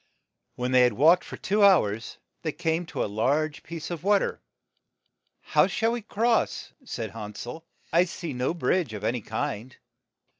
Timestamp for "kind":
9.21-9.77